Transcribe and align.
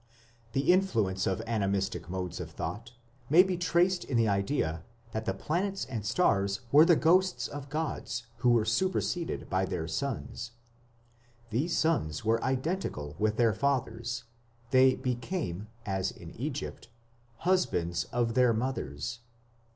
The 0.53 0.73
influence 0.73 1.27
of 1.27 1.43
animistic 1.45 2.09
modes 2.09 2.39
of 2.39 2.49
thought 2.49 2.93
may 3.29 3.43
be 3.43 3.55
traced 3.55 4.03
in 4.03 4.17
the 4.17 4.27
idea 4.27 4.83
that 5.11 5.25
the 5.25 5.33
planets 5.35 5.85
and 5.85 6.03
stars 6.03 6.61
were 6.71 6.85
the 6.85 6.95
ghosts 6.95 7.47
of 7.47 7.69
gods 7.69 8.25
who 8.37 8.49
were 8.49 8.65
superseded 8.65 9.47
by 9.47 9.65
their 9.65 9.87
sons. 9.87 10.53
These 11.51 11.77
sons 11.77 12.25
were 12.25 12.43
identical 12.43 13.15
with 13.19 13.37
their 13.37 13.53
fathers; 13.53 14.23
they 14.71 14.95
became, 14.95 15.67
as 15.85 16.09
in 16.09 16.31
Egypt, 16.31 16.89
"husbands 17.35 18.05
of 18.05 18.33
their 18.33 18.53
mothers". 18.53 19.19